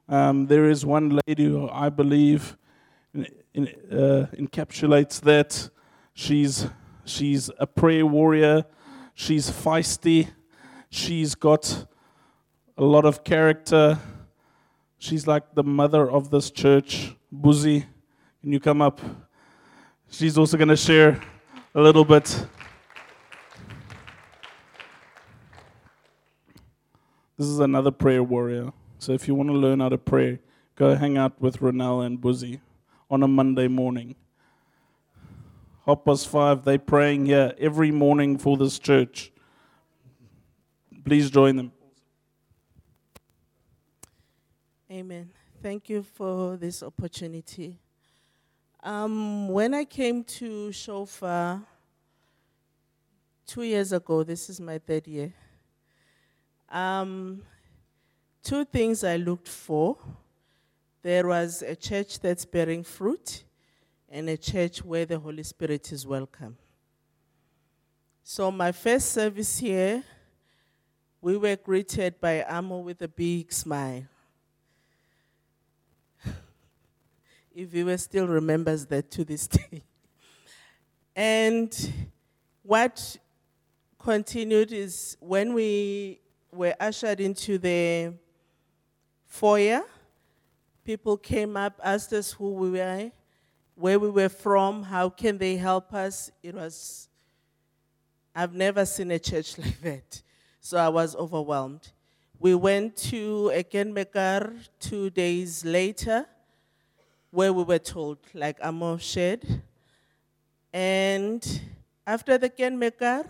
[0.08, 2.58] um, there is one lady who I believe
[3.14, 5.70] in, in, uh, encapsulates that.
[6.12, 6.66] She's
[7.04, 8.64] She's a prayer warrior.
[9.14, 10.28] She's feisty.
[10.88, 11.86] She's got
[12.76, 13.98] a lot of character.
[14.98, 17.14] She's like the mother of this church.
[17.34, 17.84] Buzi,
[18.40, 19.00] can you come up?
[20.10, 21.20] She's also going to share
[21.74, 22.46] a little bit.
[27.42, 28.72] This is another prayer warrior.
[29.00, 30.38] So if you want to learn how to pray,
[30.76, 32.60] go hang out with Ronell and Buzi
[33.10, 34.14] on a Monday morning.
[35.84, 39.32] Hoppers 5, they're praying here every morning for this church.
[41.04, 41.72] Please join them.
[44.88, 45.28] Amen.
[45.60, 47.80] Thank you for this opportunity.
[48.84, 51.60] Um, when I came to Shofar
[53.48, 55.34] two years ago, this is my third year,
[56.72, 57.42] um,
[58.42, 59.98] two things I looked for.
[61.02, 63.44] There was a church that's bearing fruit,
[64.08, 66.56] and a church where the Holy Spirit is welcome.
[68.24, 70.02] So, my first service here,
[71.20, 74.04] we were greeted by Amo with a big smile.
[77.54, 79.82] if he still remembers that to this day.
[81.14, 81.92] and
[82.62, 83.16] what
[83.98, 86.21] continued is when we
[86.52, 88.12] were ushered into the
[89.26, 89.82] foyer,
[90.84, 93.12] People came up, asked us who we were,
[93.76, 96.32] where we were from, how can they help us.
[96.42, 97.08] It was,
[98.34, 100.22] I've never seen a church like that.
[100.60, 101.92] So I was overwhelmed.
[102.40, 106.26] We went to Ekenmekar two days later,
[107.30, 109.46] where we were told, like Amo shared.
[110.72, 111.60] And
[112.04, 113.24] after the Kenmekar,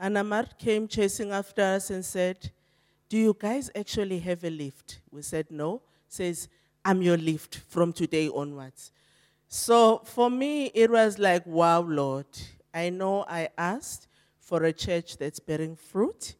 [0.00, 2.50] Anamar came chasing after us and said,
[3.08, 5.00] Do you guys actually have a lift?
[5.10, 5.82] We said, No.
[6.08, 6.48] Says,
[6.84, 8.92] I'm your lift from today onwards.
[9.48, 12.26] So for me, it was like, wow, Lord.
[12.72, 14.06] I know I asked
[14.38, 16.36] for a church that's bearing fruit,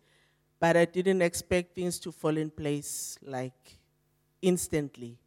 [0.61, 3.79] but I didn't expect things to fall in place like
[4.41, 5.19] instantly.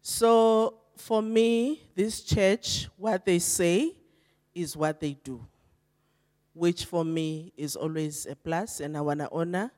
[0.00, 3.96] So for me, this church, what they say
[4.54, 5.44] is what they do,
[6.60, 9.72] which for me is always a plus, and I want to honor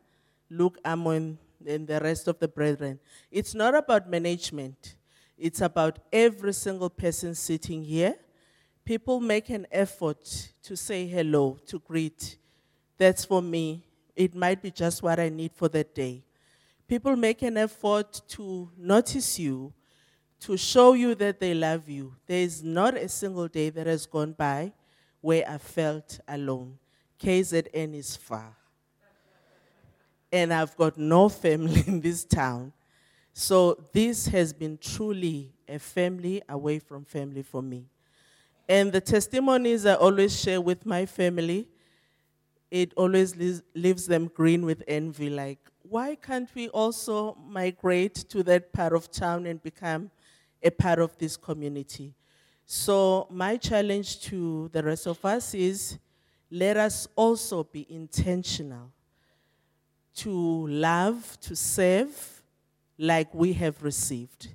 [0.50, 2.98] Luke Amon and the rest of the brethren.
[3.30, 4.96] It's not about management,
[5.38, 8.16] it's about every single person sitting here.
[8.84, 12.36] People make an effort to say hello, to greet.
[12.98, 13.86] That's for me.
[14.16, 16.24] It might be just what I need for that day.
[16.88, 19.72] People make an effort to notice you,
[20.40, 22.16] to show you that they love you.
[22.26, 24.72] There is not a single day that has gone by
[25.22, 26.78] where I felt alone.
[27.18, 28.54] KZN is far.
[30.30, 32.72] And I've got no family in this town.
[33.32, 37.86] So this has been truly a family away from family for me.
[38.68, 41.68] And the testimonies I always share with my family,
[42.70, 48.72] it always leaves them green with envy like, why can't we also migrate to that
[48.72, 50.10] part of town and become
[50.62, 52.14] a part of this community?
[52.74, 55.98] So, my challenge to the rest of us is
[56.50, 58.90] let us also be intentional
[60.14, 62.42] to love, to serve
[62.96, 64.54] like we have received.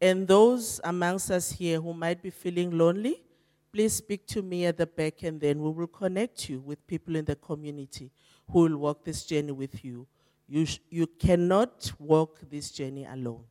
[0.00, 3.24] And those amongst us here who might be feeling lonely,
[3.72, 7.16] please speak to me at the back and then we will connect you with people
[7.16, 8.12] in the community
[8.48, 10.06] who will walk this journey with you.
[10.46, 13.42] You, sh- you cannot walk this journey alone.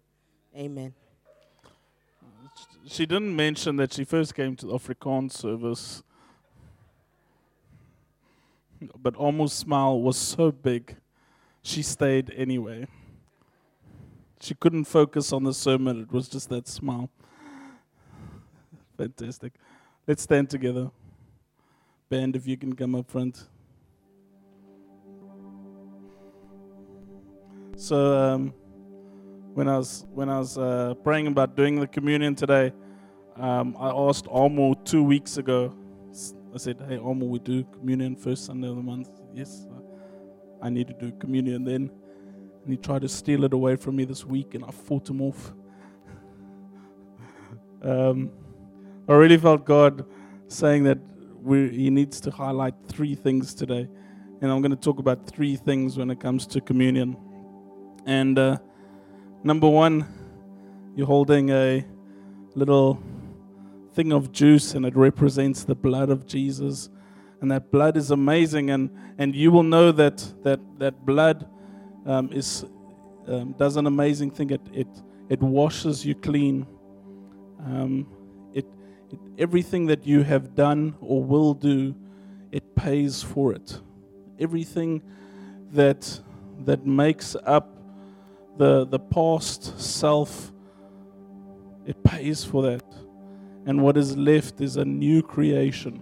[0.56, 0.94] Amen.
[2.86, 6.04] She didn't mention that she first came to the Afrikaans service,
[9.02, 10.98] but Almo's Smile was so big,
[11.62, 12.88] she stayed anyway.
[14.42, 17.10] She couldn't focus on the sermon, it was just that smile.
[18.98, 19.54] Fantastic.
[20.06, 20.92] Let's stand together.
[22.10, 23.48] Band, if you can come up front.
[27.78, 28.54] So, um,
[29.54, 32.74] when I was when I was uh, praying about doing the communion today,
[33.38, 35.74] um, I asked Almo two weeks ago.
[36.54, 39.68] I said, "Hey, Almo, we do communion first Sunday of the month." Yes,
[40.62, 41.92] I need to do communion then.
[42.64, 45.22] And he tried to steal it away from me this week, and I fought him
[45.22, 45.54] off.
[47.84, 48.32] um,
[49.08, 50.06] I really felt God
[50.48, 50.98] saying that
[51.42, 53.88] we, He needs to highlight three things today,
[54.42, 57.18] and I'm going to talk about three things when it comes to communion.
[58.06, 58.58] And uh,
[59.46, 60.06] Number one,
[60.96, 61.86] you're holding a
[62.56, 63.04] little
[63.94, 66.90] thing of juice and it represents the blood of Jesus.
[67.42, 68.70] And that blood is amazing.
[68.70, 71.46] And, and you will know that that, that blood
[72.06, 72.64] um, is,
[73.28, 74.50] um, does an amazing thing.
[74.50, 74.88] It, it,
[75.28, 76.66] it washes you clean.
[77.66, 78.08] Um,
[78.54, 78.66] it,
[79.12, 81.94] it, everything that you have done or will do,
[82.54, 83.78] it pays for it.
[84.40, 85.02] Everything
[85.74, 86.22] that,
[86.64, 87.73] that makes up
[88.58, 90.52] the, the past self,
[91.86, 92.84] it pays for that.
[93.66, 96.02] And what is left is a new creation,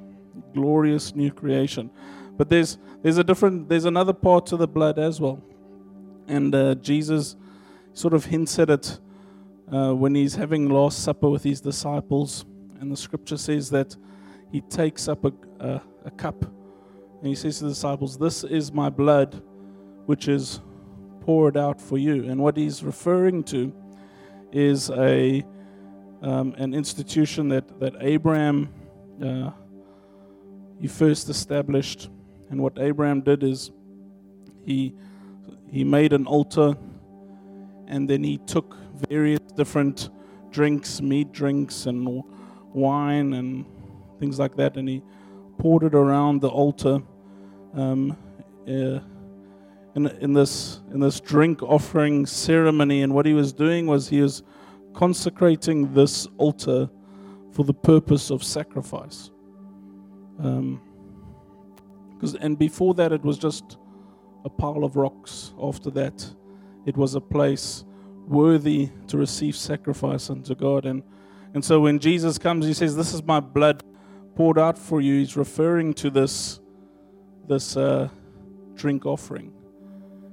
[0.53, 1.89] glorious new creation.
[2.37, 5.41] But there's, there's a different, there's another part to the blood as well.
[6.27, 7.35] And uh, Jesus
[7.93, 8.99] sort of hints at it
[9.71, 12.45] uh, when he's having Last Supper with his disciples.
[12.79, 13.95] And the scripture says that
[14.51, 16.43] he takes up a, a, a cup
[17.21, 19.41] and he says to the disciples, This is my blood,
[20.07, 20.59] which is
[21.21, 22.29] poured out for you.
[22.29, 23.73] And what he's referring to
[24.51, 25.45] is a
[26.21, 28.69] um, an institution that that Abraham
[29.23, 29.51] uh,
[30.79, 32.09] he first established.
[32.49, 33.71] And what Abraham did is
[34.65, 34.93] he
[35.71, 36.75] he made an altar,
[37.87, 38.75] and then he took
[39.09, 40.09] various different
[40.49, 42.23] drinks, meat drinks, and
[42.73, 43.65] wine and
[44.19, 45.01] things like that, and he
[45.57, 47.01] poured it around the altar.
[47.73, 48.17] Um,
[48.67, 48.99] uh,
[49.95, 53.01] in, in, this, in this drink offering ceremony.
[53.01, 54.43] And what he was doing was he was
[54.93, 56.89] consecrating this altar
[57.51, 59.31] for the purpose of sacrifice.
[60.39, 60.81] Um,
[62.39, 63.77] and before that, it was just
[64.45, 65.53] a pile of rocks.
[65.61, 66.25] After that,
[66.85, 67.83] it was a place
[68.27, 70.85] worthy to receive sacrifice unto God.
[70.85, 71.03] And,
[71.53, 73.83] and so when Jesus comes, he says, This is my blood
[74.35, 75.19] poured out for you.
[75.19, 76.59] He's referring to this,
[77.47, 78.09] this uh,
[78.75, 79.51] drink offering.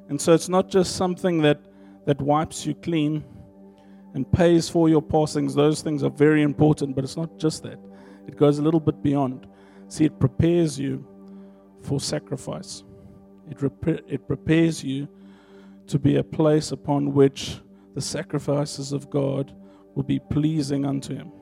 [0.09, 1.61] And so it's not just something that,
[2.07, 3.25] that wipes you clean
[4.15, 5.55] and pays for your passings.
[5.55, 7.79] Those things are very important, but it's not just that.
[8.27, 9.47] It goes a little bit beyond.
[9.89, 11.07] See, it prepares you
[11.83, 12.85] for sacrifice.
[13.51, 15.09] It, rep- it prepares you
[15.87, 17.61] to be a place upon which
[17.95, 19.55] the sacrifices of God
[19.95, 21.33] will be pleasing unto Him.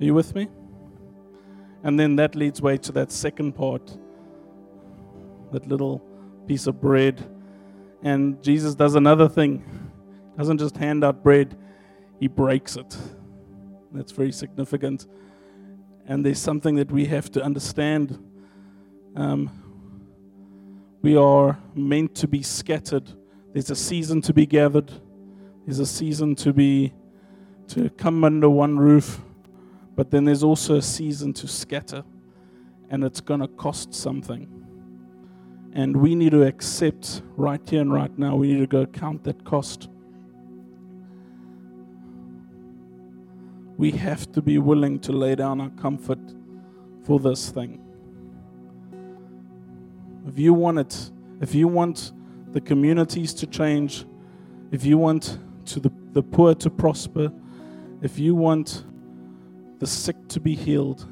[0.00, 0.48] Are you with me?
[1.82, 3.96] And then that leads way to that second part,
[5.52, 6.02] that little
[6.46, 7.24] piece of bread.
[8.02, 9.64] And Jesus does another thing.
[10.36, 11.56] Doesn't just hand out bread,
[12.20, 12.96] he breaks it.
[13.92, 15.06] That's very significant.
[16.06, 18.18] And there's something that we have to understand.
[19.16, 19.50] Um,
[21.02, 23.10] we are meant to be scattered.
[23.52, 24.92] There's a season to be gathered.
[25.64, 26.92] There's a season to be
[27.68, 29.20] to come under one roof.
[29.96, 32.04] But then there's also a season to scatter.
[32.90, 34.57] And it's going to cost something.
[35.72, 39.24] And we need to accept right here and right now, we need to go count
[39.24, 39.88] that cost.
[43.76, 46.18] We have to be willing to lay down our comfort
[47.04, 47.80] for this thing.
[50.26, 51.10] If you want it,
[51.40, 52.12] if you want
[52.52, 54.04] the communities to change,
[54.72, 57.32] if you want to the, the poor to prosper,
[58.02, 58.84] if you want
[59.78, 61.06] the sick to be healed,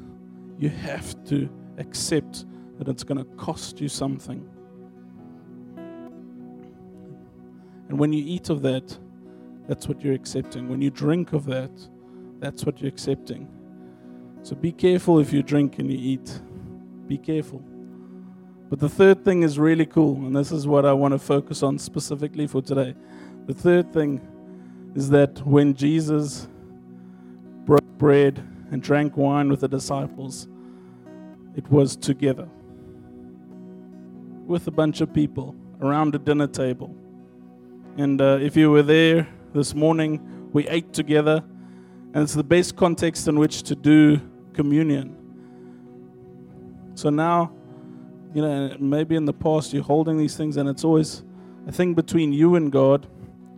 [0.59, 2.45] you have to accept
[2.77, 4.47] that it's going to cost you something.
[7.89, 8.97] And when you eat of that,
[9.67, 10.69] that's what you're accepting.
[10.69, 11.71] When you drink of that,
[12.39, 13.47] that's what you're accepting.
[14.43, 16.41] So be careful if you drink and you eat.
[17.07, 17.63] Be careful.
[18.69, 21.63] But the third thing is really cool, and this is what I want to focus
[21.63, 22.95] on specifically for today.
[23.45, 24.21] The third thing
[24.93, 26.47] is that when Jesus
[27.65, 30.49] broke bread and drank wine with the disciples,
[31.55, 32.47] it was together
[34.47, 36.95] with a bunch of people around a dinner table.
[37.97, 41.43] And uh, if you were there this morning, we ate together,
[42.13, 44.21] and it's the best context in which to do
[44.53, 45.15] communion.
[46.95, 47.51] So now,
[48.33, 51.23] you know, maybe in the past you're holding these things, and it's always
[51.67, 53.05] a thing between you and God,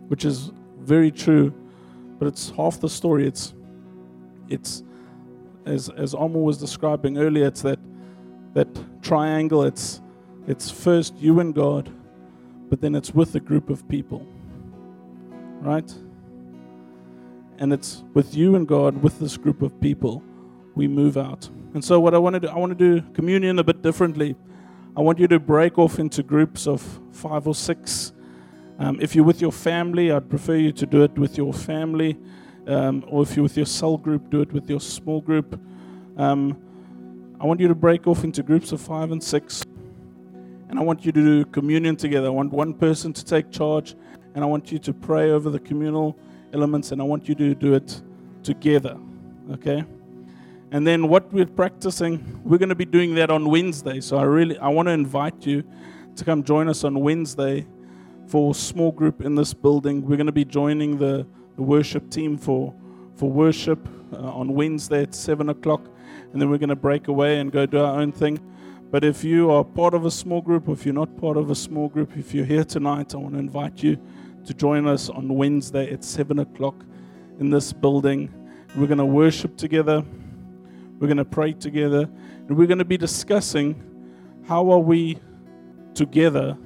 [0.08, 1.54] which is very true,
[2.18, 3.26] but it's half the story.
[3.26, 3.54] It's,
[4.48, 4.82] it's
[5.64, 7.78] as as Omar was describing earlier, it's that
[8.54, 8.68] that
[9.02, 9.62] triangle.
[9.62, 10.00] It's
[10.46, 11.90] it's first you and God,
[12.68, 14.26] but then it's with a group of people,
[15.60, 15.92] right?
[17.58, 20.22] And it's with you and God, with this group of people,
[20.74, 21.48] we move out.
[21.74, 24.34] And so, what I want to do, I want to do communion a bit differently.
[24.96, 26.80] I want you to break off into groups of
[27.12, 28.12] five or six.
[28.78, 32.16] Um, if you're with your family, I'd prefer you to do it with your family.
[32.66, 35.60] Um, or if you're with your cell group, do it with your small group.
[36.16, 36.56] Um,
[37.40, 39.62] I want you to break off into groups of five and six.
[40.70, 42.28] And I want you to do communion together.
[42.28, 43.96] I want one person to take charge,
[44.34, 46.16] and I want you to pray over the communal
[46.52, 48.00] elements, and I want you to do it
[48.44, 48.96] together.
[49.50, 49.84] Okay?
[50.70, 54.00] And then what we're practicing, we're going to be doing that on Wednesday.
[54.00, 55.64] So I really I want to invite you
[56.14, 57.66] to come join us on Wednesday
[58.28, 60.02] for small group in this building.
[60.06, 62.72] We're going to be joining the, the worship team for
[63.16, 65.82] for worship uh, on Wednesday at seven o'clock,
[66.32, 68.38] and then we're going to break away and go do our own thing.
[68.90, 71.48] But if you are part of a small group, or if you're not part of
[71.50, 73.96] a small group, if you're here tonight, I want to invite you
[74.44, 76.74] to join us on Wednesday at 7 o'clock
[77.38, 78.32] in this building.
[78.76, 80.02] We're going to worship together,
[80.98, 82.08] we're going to pray together,
[82.48, 83.80] and we're going to be discussing
[84.48, 85.18] how are we
[85.94, 86.58] together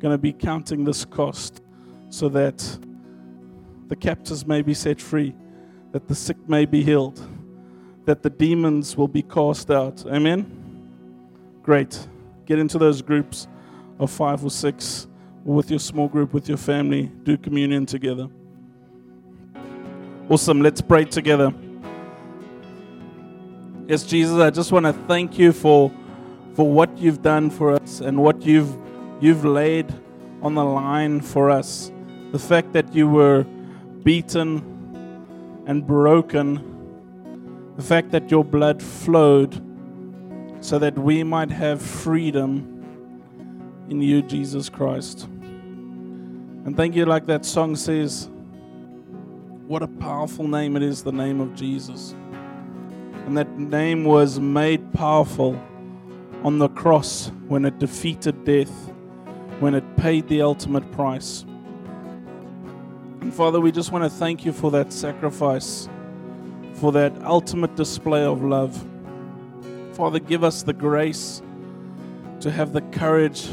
[0.00, 1.62] going to be counting this cost
[2.10, 2.78] so that
[3.86, 5.34] the captives may be set free,
[5.92, 7.20] that the sick may be healed,
[8.04, 10.04] that the demons will be cast out.
[10.06, 10.65] Amen.
[11.66, 12.06] Great.
[12.44, 13.48] Get into those groups
[13.98, 15.08] of five or six,
[15.44, 17.10] or with your small group, with your family.
[17.24, 18.28] Do communion together.
[20.28, 20.60] Awesome.
[20.60, 21.52] Let's pray together.
[23.88, 25.92] Yes, Jesus, I just want to thank you for
[26.54, 28.78] for what you've done for us and what you've
[29.20, 29.92] you've laid
[30.42, 31.90] on the line for us.
[32.30, 33.42] The fact that you were
[34.04, 34.62] beaten
[35.66, 39.65] and broken, the fact that your blood flowed
[40.60, 42.72] so that we might have freedom
[43.88, 45.24] in you, Jesus Christ.
[45.24, 48.28] And thank you, like that song says,
[49.66, 52.14] what a powerful name it is, the name of Jesus.
[53.26, 55.60] And that name was made powerful
[56.44, 58.70] on the cross when it defeated death,
[59.60, 61.44] when it paid the ultimate price.
[63.20, 65.88] And Father, we just want to thank you for that sacrifice,
[66.74, 68.84] for that ultimate display of love.
[69.96, 71.40] Father, give us the grace
[72.40, 73.48] to have the courage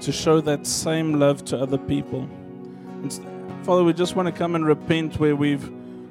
[0.00, 2.20] to show that same love to other people.
[3.02, 3.12] And
[3.64, 5.68] Father, we just want to come and repent where we've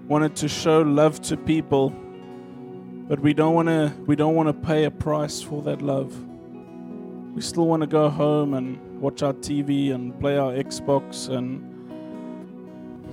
[0.10, 1.92] wanted to show love to people,
[3.08, 6.14] but we don't want to we don't want to pay a price for that love.
[7.34, 11.64] We still want to go home and watch our TV and play our Xbox and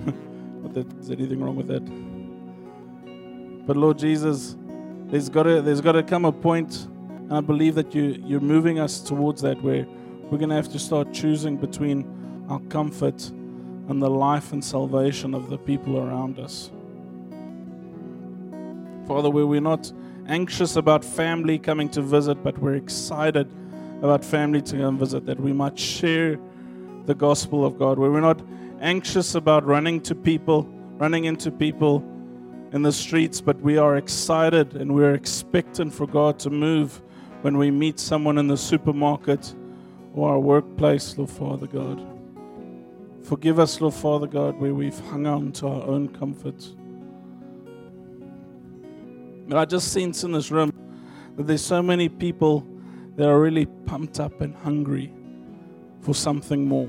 [0.75, 1.85] that there's anything wrong with that.
[3.65, 4.57] But Lord Jesus,
[5.13, 8.41] there's got to there's got to come a point, and I believe that you you're
[8.41, 9.87] moving us towards that where
[10.23, 13.29] we're going to have to start choosing between our comfort
[13.89, 16.71] and the life and salvation of the people around us.
[19.07, 19.93] Father, where we're not
[20.29, 23.53] anxious about family coming to visit, but we're excited
[24.01, 26.39] about family to come visit, that we might share
[27.05, 28.41] the gospel of God, where we're not
[28.81, 30.63] anxious about running to people,
[30.97, 32.03] running into people
[32.73, 37.03] in the streets, but we are excited and we're expectant for God to move
[37.43, 39.55] when we meet someone in the supermarket
[40.15, 42.07] or our workplace, Lord Father God.
[43.23, 46.67] Forgive us, Lord Father God, where we've hung on to our own comfort.
[49.49, 50.73] But I just sense in this room
[51.37, 52.67] that there's so many people
[53.17, 55.13] that are really pumped up and hungry
[56.01, 56.89] for something more.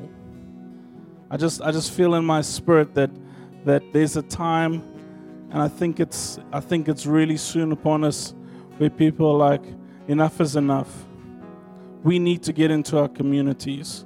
[1.29, 3.11] I just I just feel in my spirit that
[3.65, 4.92] that there's a time
[5.53, 8.33] and I think it's I think it's really soon upon us
[8.77, 9.63] where people are like
[10.07, 11.05] enough is enough.
[12.03, 14.03] We need to get into our communities.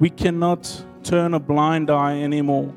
[0.00, 2.74] We cannot turn a blind eye anymore.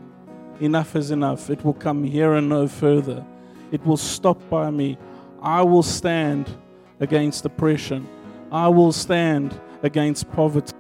[0.60, 1.50] Enough is enough.
[1.50, 3.26] It will come here and no further.
[3.72, 4.98] It will stop by me.
[5.42, 6.56] I will stand
[7.00, 8.08] against oppression.
[8.52, 10.76] I will stand against poverty.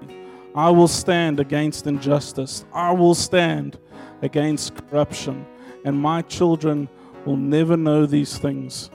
[0.53, 2.65] I will stand against injustice.
[2.71, 3.80] I will stand
[4.21, 5.45] against corruption.
[5.84, 6.88] And my children
[7.26, 8.89] will never know these things.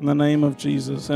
[0.00, 1.08] In the name of Jesus.
[1.08, 1.08] And